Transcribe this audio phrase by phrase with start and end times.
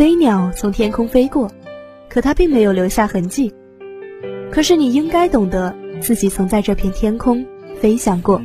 [0.00, 1.52] 飞鸟从天空飞过，
[2.08, 3.52] 可它并没有留下痕迹。
[4.50, 7.44] 可是你应该懂得，自己曾在这片天空
[7.82, 8.40] 飞翔过。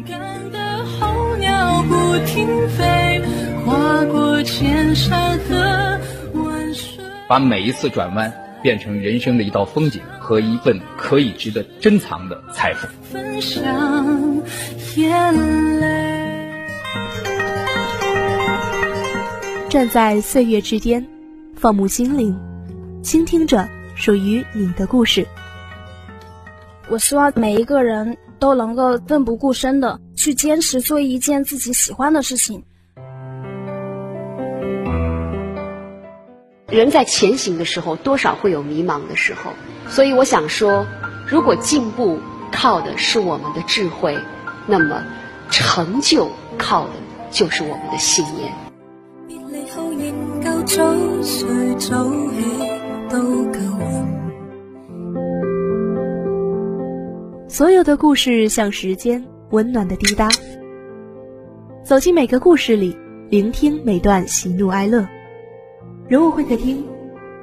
[7.29, 12.85] 把每一次转弯变成人生的一道风景和一份可以值得珍藏的财富。
[13.01, 13.63] 分享
[14.97, 16.16] 眼泪。
[19.70, 21.05] 站在岁月之巅，
[21.55, 22.38] 放牧心灵，
[23.02, 25.26] 倾听着属于你的故事。
[26.90, 32.64] 我希望每一个人都能够奋不顾身的去坚持做一件自己喜欢的事情。
[36.68, 39.52] 人在前行的时候，多少会有迷茫的时候，
[39.88, 40.86] 所以我想说，
[41.28, 42.20] 如果进步
[42.52, 44.17] 靠的是我们的智慧，
[44.67, 45.02] 那么
[45.50, 46.92] 成就靠的
[47.31, 48.52] 就是我们的信念。
[50.65, 50.81] 早
[51.21, 51.47] 睡
[51.77, 52.41] 早起
[53.09, 53.19] 都
[53.52, 53.59] 够
[57.47, 60.27] 所有的故事像时间温暖的滴答，
[61.83, 62.97] 走进每个故事里，
[63.30, 65.07] 聆听每段喜怒哀乐。
[66.07, 66.83] 人物会客厅，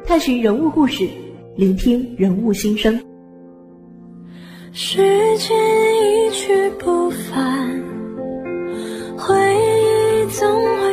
[0.04, 1.08] 探寻人物故事，
[1.56, 3.00] 聆听人物心声。
[4.72, 4.98] 时
[5.38, 5.56] 间
[6.26, 7.82] 一去不返，
[9.16, 10.91] 回忆总会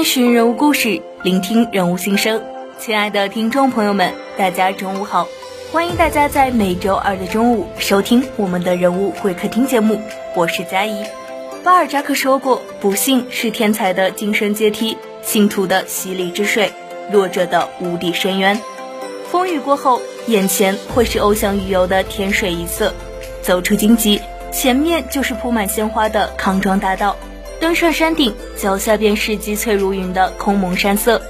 [0.00, 2.42] 探寻人物故事，聆听人物心声。
[2.78, 5.28] 亲爱的听众朋友们，大家中午好。
[5.70, 10.00] 欢迎大家在每周二的中午收听我们的人物会客厅节目，
[10.34, 11.04] 我是佳怡。
[11.62, 16.72] 巴尔扎克说过：“不幸是天才的精神阶梯，信徒的洗礼之水，
[17.12, 18.58] 弱者的无底深渊。”
[19.30, 22.94] 风雨过后，眼前会是翱翔鱼游的天水一色。
[23.42, 24.18] 走出荆棘，
[24.50, 27.14] 前面就是铺满鲜花的康庄大道。
[27.60, 31.20] 登上山顶，脚下便是积翠如云的空蒙山色。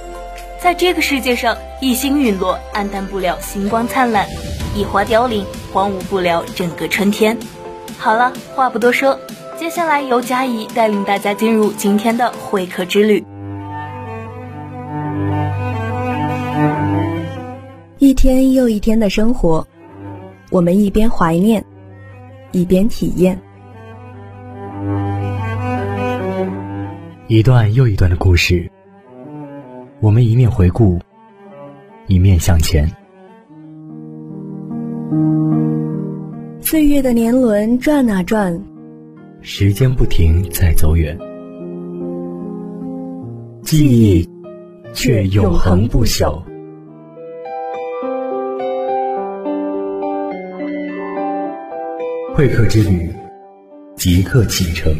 [0.61, 4.25] 在这个世界上，一星陨落，黯淡不了星光灿烂；
[4.73, 7.37] 一花凋零，荒芜不了整个春天。
[7.97, 9.19] 好了，话不多说，
[9.59, 13.25] 接下来由佳怡带领大家进入今天的会客之旅。
[17.97, 19.67] 一天又一天的生活，
[20.49, 21.63] 我们一边怀念，
[22.51, 23.37] 一边体验。
[27.31, 28.69] 一段又一段的故事。
[30.01, 30.99] 我们一面回顾，
[32.07, 32.85] 一面向前。
[36.59, 38.61] 岁月的年轮转啊转，
[39.39, 41.17] 时间不停在走远，
[43.61, 44.29] 记忆
[44.91, 46.37] 却永恒不朽。
[52.35, 53.09] 会客之旅，
[53.95, 54.93] 即刻启程。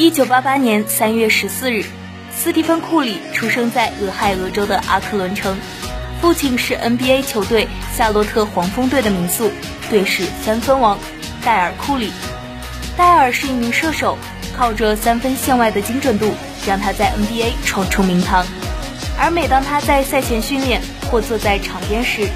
[0.00, 1.84] 一九八八年三月十四日，
[2.34, 5.54] 斯蒂芬·库里出生在俄亥俄州的阿克伦城，
[6.22, 9.50] 父亲是 NBA 球队夏洛特黄蜂队的名宿，
[9.90, 10.98] 队史三分王
[11.44, 12.10] 戴尔·库里。
[12.96, 14.16] 戴尔是一名射手，
[14.56, 16.32] 靠着三分线外的精准度，
[16.66, 18.46] 让他在 NBA 闯出名堂。
[19.18, 20.80] 而每当他在赛前训练
[21.10, 22.26] 或坐在场边时，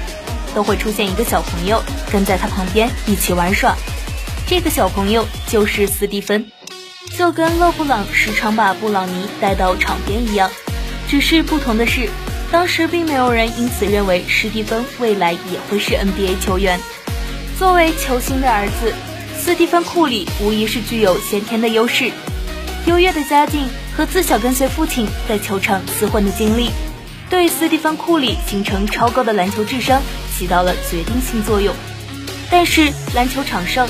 [0.53, 3.75] 都会出现一个小朋友跟在他旁边一起玩耍。
[4.45, 6.45] 这个小朋友就是斯蒂芬。
[7.17, 10.51] 就跟勒布朗时常把布朗尼带到场边一样，
[11.07, 12.09] 只是不同的是，
[12.51, 16.79] 当时并没有人因此认为史蒂芬未来也会是 NBA 球员。
[17.57, 18.93] 作为球星的儿子，
[19.39, 22.11] 斯蒂芬库里无疑是具有先天的优势。
[22.85, 26.69] 优越的家境和自小跟随父亲在球场厮混的经历，
[27.29, 30.01] 对斯蒂芬库里形成超高的篮球智商
[30.37, 31.73] 起到了决定性作用。
[32.51, 33.87] 但是篮球场上，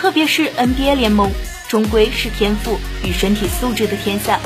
[0.00, 1.30] 特别是 NBA 联盟。
[1.72, 4.38] 终归是天赋与身体素质的天下。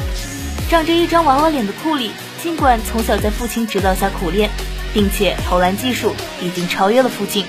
[0.71, 4.49] 长着一张娃娃脸的库里，尽管从小在父亲指导下苦练，
[4.95, 7.45] 并且投篮技术已经超越了父亲，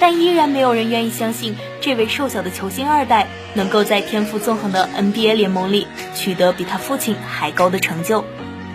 [0.00, 5.86] 但依然没有人愿意相信这位瘦小的球星二代能够在天赋纵横的 NBA 联盟里
[6.16, 8.24] 取得比他父亲还高的成就。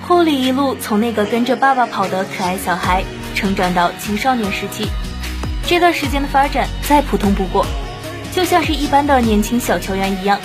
[0.08, 3.04] 库里一路从那个跟着爸爸跑的可爱小孩，
[3.36, 4.88] 成长到青少年时期，
[5.68, 7.66] 这段时间的发展再普通不过。
[8.34, 10.40] 就像是一般的年轻小球员一样，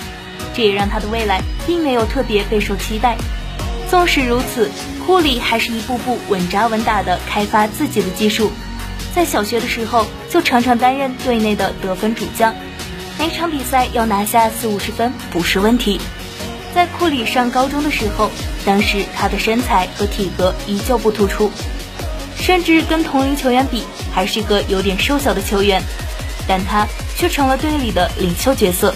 [0.53, 3.17] 这也让他的未来并没有特别备受期待。
[3.89, 4.69] 纵使如此，
[5.05, 8.51] 库里还是一步步稳扎稳打地开发自己的技术。
[9.15, 12.53] 在小学的时候就常常担任队内的得分主将，
[13.17, 15.99] 每场比赛要拿下四五十分不是问题。
[16.75, 18.29] 在库里上高中的时候，
[18.65, 21.49] 当时他的身材和体格依旧不突出，
[22.35, 23.83] 甚至跟同龄球员比
[24.13, 25.81] 还是个有点瘦小的球员，
[26.47, 26.85] 但他
[27.17, 28.95] 却成了队里的领袖角色。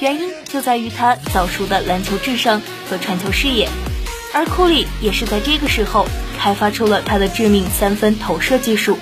[0.00, 3.68] 原因就在于他早熟的篮球智商和传球视野，
[4.32, 6.06] 而库里也是在这个时候
[6.38, 8.98] 开发出了他的致命三分投射技术。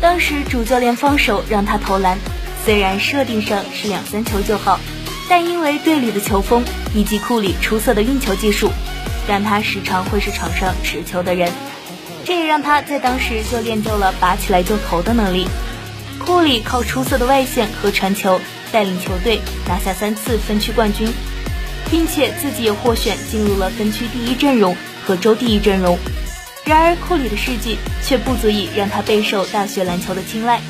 [0.00, 2.18] 当时主教练放手让他投篮，
[2.64, 4.80] 虽然设定上是两三球就好。
[5.26, 6.62] 但因为队里的球风
[6.94, 8.70] 以及库里出色的运球技术，
[9.26, 11.50] 让他时常会是场上持球的人，
[12.26, 15.48] 这也让他在当时就练就了拔起来就投的能力。
[16.24, 18.40] 库里靠出色的外线和传球
[18.72, 21.08] 带领球队拿下三次分区冠军，
[21.90, 25.98] 并且自己也获选进入了分区第一阵容和州第一阵容。
[26.64, 30.60] 然而库里的事迹却不足以让他备受大学篮球的青睐。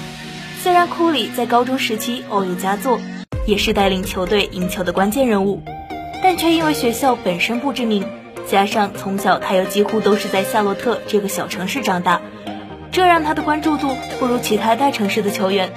[0.62, 3.00] 虽然库里在高中时期偶有佳作。
[3.46, 5.60] 也是带领球队赢球的关键人物，
[6.22, 8.02] 但却因为学校本身不知名，
[8.48, 12.22] 加上从小他又几乎都是在夏洛特这个小城市长大，
[12.94, 15.72] 这让他的关注度不如其他大城市的球员。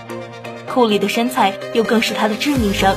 [0.72, 2.96] 库里的身材又更是他的致命伤，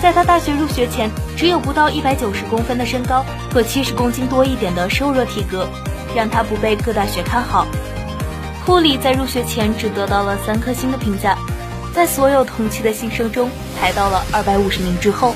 [0.00, 5.68] 在他大学入学前，只有不到一百九十公分的身高和七十公斤多一点的瘦弱体格，
[6.16, 7.66] 让他不被各大学看好。
[8.64, 11.36] 库里在入学前只得到了三颗星的评价。
[11.92, 15.34] 在所有同期的新生中排到了二百五十名之后，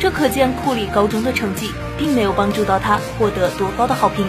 [0.00, 4.26] 这可见库里高中的成绩并没有帮助到他获得多高的好评。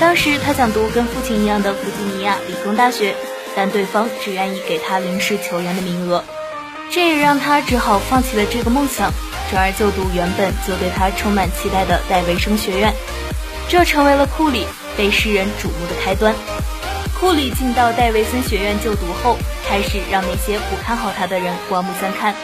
[0.00, 3.14] 当时他想读跟父亲一样的弗吉尼亚理工大学，
[3.54, 6.24] 但对方只愿意给他临时球员的名额，
[6.90, 9.12] 这也让他只好放弃了这个梦想，
[9.50, 12.90] 转而就读原本就对他充满期待的戴维生学院。
[13.68, 14.64] 这成为了库里
[14.96, 16.34] 被世人瞩目的开端。
[17.20, 19.36] 库里进到戴维森学院就读后，
[19.68, 22.34] 开始让那些不看好他的人刮目相看。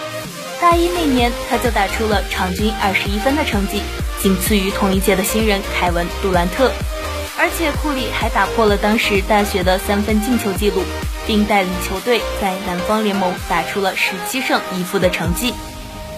[0.61, 3.81] 大一那年，他就打出了场均二十一分的成绩，
[4.21, 6.71] 仅次于同一届的新人凯文杜兰特。
[7.39, 10.83] 而且库里还打破了当时大学的三分进球纪录，
[11.27, 15.53] 并带领球队在南方联盟打出了十七胜一负的成绩，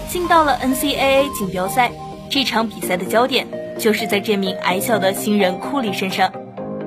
[0.09, 1.91] 进到了 NCAA 锦标赛。
[2.29, 3.47] 这场比赛的焦点
[3.79, 6.31] 就是在这名矮小的新人库里身上。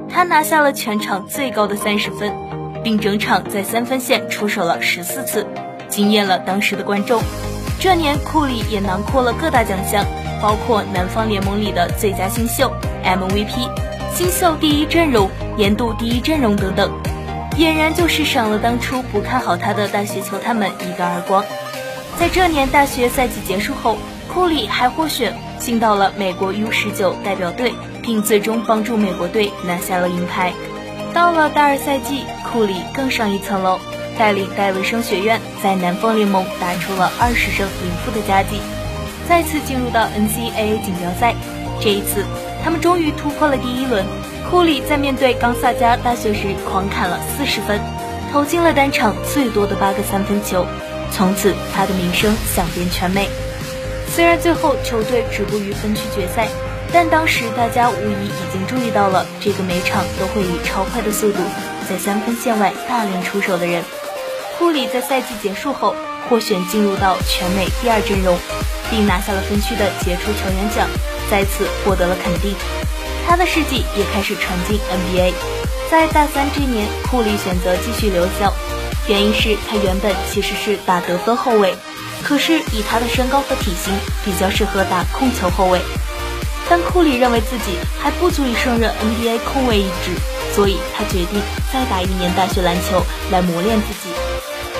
[0.08, 2.32] 他拿下了全场最高的三十分，
[2.84, 5.46] 并整场在三分线出手了十四次，
[5.88, 7.20] 惊艳了当时的观众。
[7.80, 10.06] 这年库里也囊括了各大奖项，
[10.40, 12.72] 包括南方联盟里的最佳新秀、
[13.04, 13.68] MVP、
[14.14, 16.90] 新秀第一阵容、年度第一阵容等等，
[17.56, 21.44] 俨然就是赏了当初不看好他的大学球探们一个耳光。
[22.18, 23.96] 在这年大学赛季结束后，
[24.32, 27.72] 库里还获选进到了美国 U 十九代表队。
[28.04, 30.52] 并最终帮助美国队拿下了银牌。
[31.14, 33.78] 到了大二赛季，库里更上一层楼，
[34.18, 38.58] 带领戴维生学院在南方联盟打出了二十胜零负的佳绩，
[39.28, 41.36] 再次进入到 NCAA 锦标赛。
[41.80, 42.24] 这一次，
[42.64, 44.04] 他们终于突破了第一轮。
[44.50, 47.80] 库里在面对冈萨加大学时狂砍了四十分，
[48.32, 50.66] 投进了单场最多的八个三分球，
[51.10, 53.28] 从此他的名声响遍全美。
[54.14, 56.48] 虽然最后球队止步于分区决赛。
[56.94, 61.38] 但当时大家无疑已经注意到了这个每场都会以超快的速度
[61.88, 63.82] 在三分线外大量出手的人。
[64.58, 65.96] 库里在赛季结束后
[66.28, 68.36] 获选进入到全美第二阵容，
[68.90, 70.86] 并拿下了分区的杰出球员奖，
[71.30, 72.54] 再次获得了肯定。
[73.26, 75.32] 他的事迹也开始传进 NBA。
[75.90, 78.52] 在大三这年，库里选择继续留校，
[79.08, 81.74] 原因是他原本其实是打得分后卫，
[82.22, 83.92] 可是以他的身高和体型，
[84.24, 85.80] 比较适合打控球后卫。
[86.68, 90.12] 但库里认为自己还不足以胜任 NBA 控卫一职，
[90.54, 94.14] 所以他决定再打一年大学篮球来磨练自己。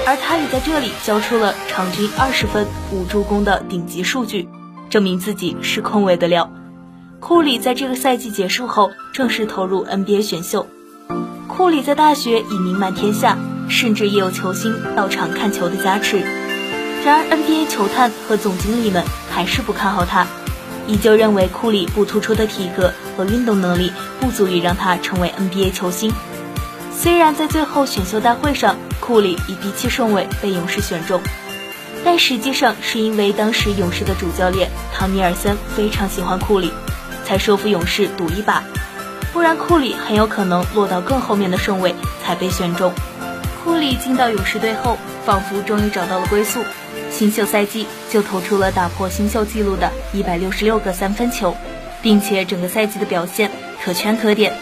[0.06, 4.49] 而他也在这里交出了场均二十分、五助攻的顶级数据，
[4.92, 6.52] 证明自己是控卫的料。
[7.18, 10.66] 库里在这个赛季结束后正式投入 NBA 选秀。
[11.49, 13.38] 库里在大学已名满天下，
[13.70, 16.18] 甚至也有球星到场看球的加持。
[17.06, 20.26] 然而 NBA 球探和总经理们还是不看好他。
[20.87, 26.12] 依旧认为库里不突出的体格和运动能力不足以让他成为 NBA 球星。
[26.94, 31.22] 虽然在最后选秀大会上，库里以第七顺位被勇士选中，
[32.04, 36.73] 但实际上是因为当时勇士的主教练汤尼尔森非常喜欢库里，
[37.25, 38.64] 才说服勇士赌一把。
[39.32, 41.94] 不然库里很有可能落到更后面的顺位
[42.25, 42.92] 才被选中。
[43.64, 46.61] 库里进到勇士队后，仿佛终于找到了归宿。
[47.11, 51.56] 新秀赛季就投出了打破新秀纪录的一百六十六个三分球，
[52.02, 53.50] 并且整个赛季的表现
[53.85, 54.52] 可圈可点。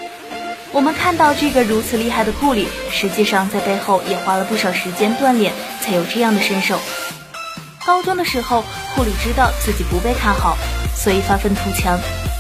[0.73, 6.79] 我们看到这个如此厉害的库里，实际上在背后也花了不少时间锻炼，才有这样的身手。
[7.87, 8.63] 高中的时候，
[8.95, 10.57] 库里知道自己不被看好，
[10.95, 11.99] 所以发愤图强，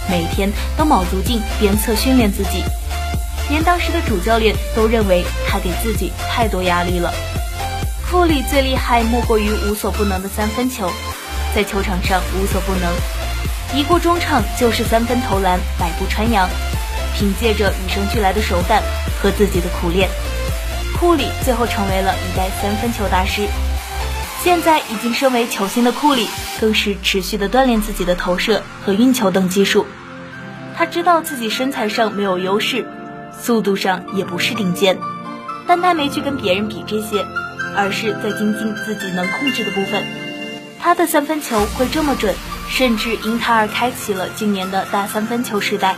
[0.08, 2.62] 每天都卯足劲鞭策训练自己。
[3.48, 7.12] 连当时的主教练都认为他给自己太多压力了。
[8.08, 10.90] 库里最厉害莫过于无所不能的三分球，
[11.54, 12.92] 在球场上无所不能，
[13.74, 16.48] 一过中场就是三分投篮，百步穿杨。
[17.12, 18.82] 凭借着与生俱来的手感
[19.20, 20.08] 和自己的苦练，
[20.96, 23.48] 库里最后成为了一代三分球大师。
[24.42, 26.26] 现在已经身为球星的库里，
[26.60, 29.86] 更是持续的锻炼自己的投射和运球等技术。
[30.74, 32.86] 他知道自己身材上没有优势。
[33.32, 34.98] 速度上也不是顶尖，
[35.66, 37.24] 但他没去跟别人比这些，
[37.74, 40.04] 而是在精进自己能控制的部分。
[40.78, 42.34] 他的三分球会这么准，
[42.68, 45.96] 甚至因他而开启了今年的大三分球时代，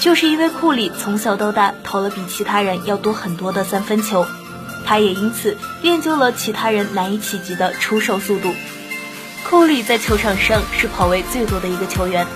[0.00, 4.26] 就是因为库里从小到大投了比其他人要多很多的三分球，
[4.90, 8.52] 他也因此练就了其他人难以企及的出手速度。
[9.48, 12.26] 库里在球场上是跑位最多的一个球员，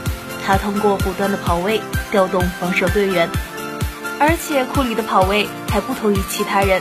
[0.47, 1.81] 他通过不断的跑位
[2.13, 3.29] 调动防守队员。
[4.21, 6.81] 而且库里的跑位还不同于其他人，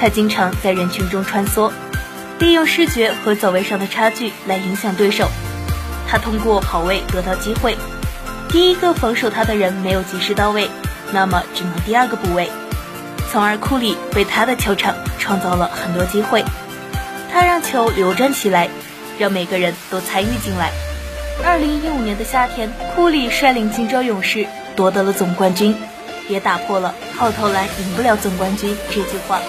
[0.00, 1.70] 他经常在人群中穿梭，
[2.38, 5.28] 利用视觉和走位上的差距来影响对手。
[6.08, 7.76] 他通过跑位得到机会，
[8.48, 10.70] 第一个防守他的人没有及时到位，
[11.12, 12.48] 那么只能第二个补位，
[13.34, 16.44] 从而库里为他的球场创造了很多机会。
[17.32, 18.68] 他让球流转起来，
[19.18, 20.70] 让每个人都参与进来。
[21.44, 25.74] 二零一五年的夏天，库里率领金州勇士夺得了总冠军。
[26.28, 29.40] 也打破了“靠投篮赢不了总冠军”这句话。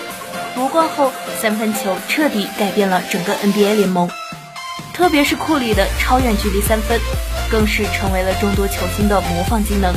[0.56, 4.10] 夺冠后，三分球彻底改变了整个 NBA 联盟，
[4.96, 7.00] 特别是库里的超远距离三分，
[7.52, 9.94] 更是成为了众多球星的模仿技能。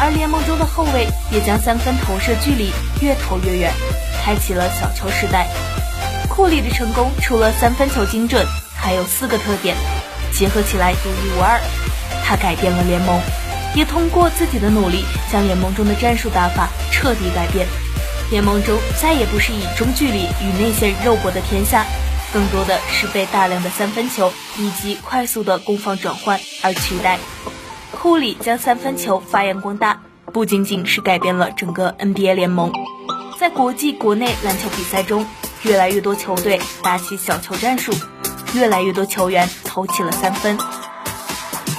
[0.00, 3.72] 而联盟中的后卫也将三分投射距离越投越远，
[4.24, 5.48] 开启了小球时代。
[6.28, 9.76] 库里的成功除了三分球精准，还有四个特点，
[10.32, 11.60] 结合起来独一无二。
[12.24, 13.20] 他改变了联盟。
[13.74, 17.66] 也通过自己的努力，将联盟中的战术打法彻底改变。
[18.30, 21.86] 联盟中再也不是以中距离与内线肉搏的天下，
[22.34, 27.18] 更多的是被大量的三分球以及快速的攻防转换而取代。
[27.92, 32.72] 库里将三分球发扬光大，不仅仅是改变了整个 NBA 联盟，
[33.38, 35.26] 在国际、国内篮球比赛中，
[35.62, 37.92] 越来越多球队打起小球战术，
[38.54, 40.56] 越来越多球员投起了三分。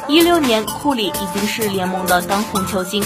[0.07, 3.03] 一六年，库里已经是联盟的当红球星，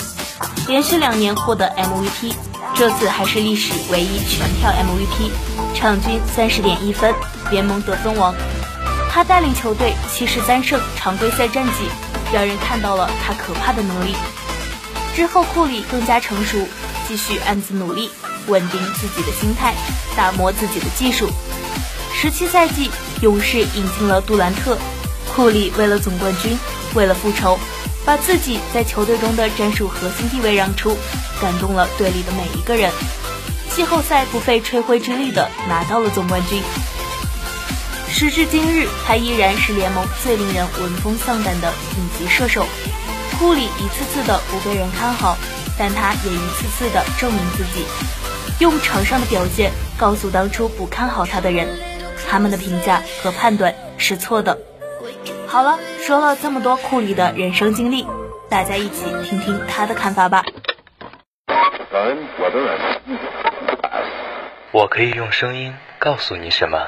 [0.68, 2.34] 连续两年获得 MVP，
[2.76, 5.32] 这次还是历史唯一全票 MVP，
[5.74, 7.16] 场均三十点一分，
[7.52, 8.36] 联盟得分王。
[9.10, 11.88] 他带领球队七十三胜常规赛战绩，
[12.34, 14.14] 让人看到了他可怕的能力。
[15.18, 16.60] 之后，库里更加成熟，
[17.08, 18.12] 继续暗自努力，
[18.46, 19.74] 稳定自己的心态，
[20.16, 21.28] 打磨自己的技术。
[22.14, 22.92] 十七赛季，
[23.24, 24.78] 勇士引进了杜兰特，
[25.34, 26.56] 库里为了总冠军。
[26.94, 27.58] 为了复仇，
[28.06, 30.96] 把自己在球队中的战术核心地位让出，
[31.42, 32.92] 感动了队里的每一个人。
[33.74, 36.62] 季后赛不费吹灰之力的拿到了总冠军。
[38.08, 42.68] 时至今日，他依然是联盟最令人闻风丧胆的顶级射手。
[43.40, 45.38] 库里一次次的不被人看好，
[45.78, 47.86] 但他也一次次的证明自己，
[48.60, 51.68] 用场上的表现告诉当初不看好他的人，
[52.28, 54.58] 他们的评价和判断是错的。
[55.46, 58.08] 好了，说了这么多库里的人生经历，
[58.50, 60.44] 大家一起听听他的看法吧。
[64.72, 66.88] 我可以用声音告诉你什么？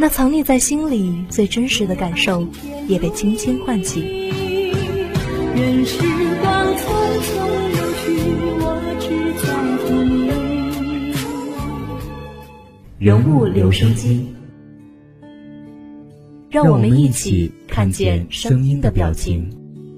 [0.00, 2.48] 那藏匿在心里最真实的感受，
[2.88, 4.00] 也被轻轻唤起。
[5.54, 5.98] 任时
[6.40, 6.84] 光匆
[7.20, 7.36] 匆
[7.68, 8.08] 流去，
[8.62, 8.64] 我
[8.98, 9.04] 只
[9.42, 9.52] 在
[9.84, 10.32] 乎你。
[12.98, 14.26] 人物留声机。
[16.48, 19.54] 让我们一起看见声音的表情。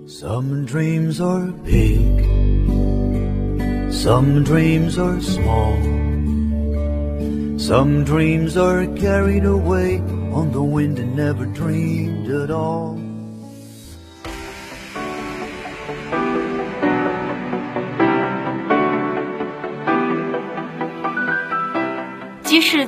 [0.08, 2.00] Some dreams are big,
[3.92, 5.76] some dreams are small,
[7.58, 10.00] Some dreams are carried away
[10.32, 12.98] on the wind and never dreamed at all.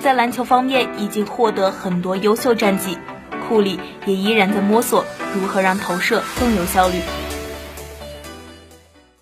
[0.00, 2.99] 在篮球方面已经获得很多优秀战绩，
[3.49, 5.02] 库里也依然在摸索
[5.35, 6.94] 如何让投射更有效率。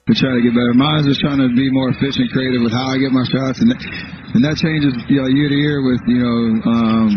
[0.09, 0.75] Try to get better.
[0.75, 4.22] mine's just trying to be more efficient, creative with how I get my shots and.
[4.35, 7.09] And that changes you know year to year with you know um,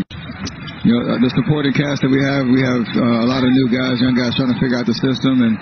[0.83, 2.45] you know the supporting cast that we have.
[2.45, 4.97] We have uh, a lot of new guys, young guys trying to figure out the
[4.99, 5.55] system, and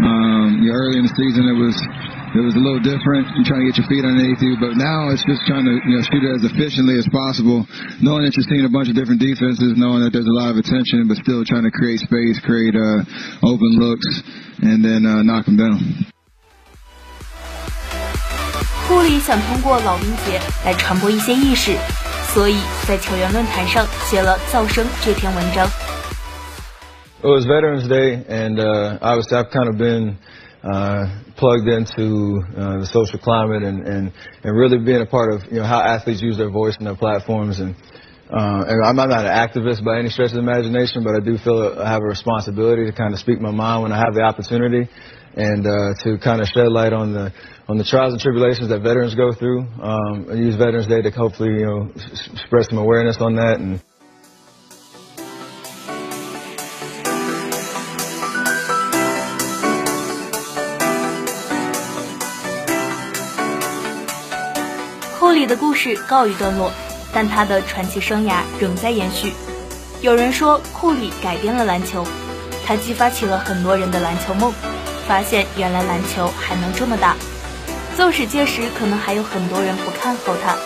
[0.00, 1.76] um, you know, early in the season it was.
[2.30, 5.10] It was a little different and trying to get your feet underneath you, but now
[5.10, 7.66] it's just trying to you know shoot it as efficiently as possible,
[7.98, 10.54] knowing that you're seeing a bunch of different defenses, knowing that there's a lot of
[10.54, 13.02] attention, but still trying to create space, create uh,
[13.42, 14.06] open looks,
[14.62, 16.06] and then uh, knock them down.
[18.89, 21.75] 库里想通过老兵节来传播一些意识，
[22.33, 25.67] 所以在球员论坛上写了《噪声》这篇文章。
[27.23, 30.17] It was Veterans Day, and uh, obviously I've kind of been
[30.63, 34.11] uh, plugged into uh, the social climate and, and,
[34.43, 36.95] and really being a part of you know how athletes use their voice and their
[36.95, 37.59] platforms.
[37.59, 37.73] And,
[38.29, 41.37] uh, and I'm not an activist by any stretch of the imagination, but I do
[41.37, 44.21] feel I have a responsibility to kind of speak my mind when I have the
[44.21, 44.87] opportunity
[45.35, 47.31] and uh, to kind of shed light on the
[47.67, 49.65] on the trials and tribulations that veterans go through.
[49.81, 51.89] Um, I use Veterans Day to hopefully you know
[52.45, 53.79] spread some awareness on that and.
[65.19, 66.71] 库里的故事告一段落，
[67.13, 69.33] 但他的传奇生涯仍在延续。
[70.01, 72.05] 有人说，库里改变了篮球，
[72.65, 74.53] 他激发起了很多人的篮球梦。
[75.10, 77.16] 发现原来篮球还能这么大，
[77.96, 80.56] 纵使届时可能还有很多人不看好他，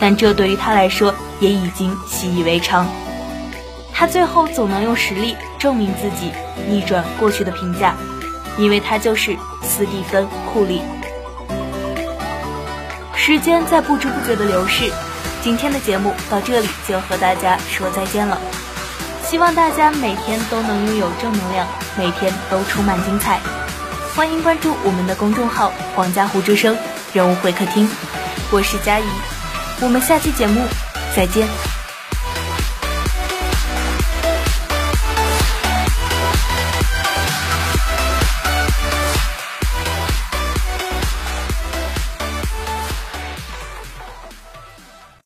[0.00, 2.88] 但这对于他来说也已经习以为常。
[3.92, 6.32] 他最后总能用实力证明自己，
[6.66, 7.94] 逆转过去的评价，
[8.56, 10.80] 因为他就是斯蒂芬·库里。
[13.14, 14.90] 时间在不知不觉的流逝，
[15.42, 18.38] 今天的节目到这里就和大家说再见了。
[19.22, 21.66] 希望大家每天都能拥有正能量，
[21.98, 23.38] 每天都充满精彩。
[24.14, 26.76] 欢迎关注我们的公众号“皇家湖之声
[27.14, 27.88] 人物会客厅”，
[28.52, 29.04] 我是佳怡，
[29.80, 30.60] 我们下期节目
[31.16, 31.71] 再见。